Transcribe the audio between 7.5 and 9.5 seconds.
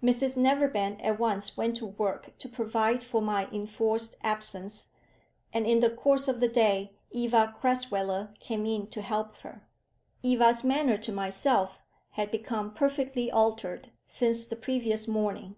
Crasweller came in to help